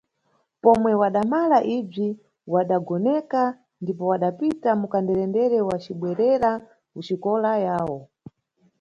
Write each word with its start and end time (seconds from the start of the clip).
Pomwe 0.63 0.91
wadamala 1.01 1.57
ibzi, 1.77 2.09
wadagonekana 2.53 3.57
ndipo 3.81 4.03
wadapita 4.11 4.69
mukanderendere 4.79 5.57
wacibwerera 5.67 6.51
kuxikola 6.91 7.51
yawo. 7.65 7.97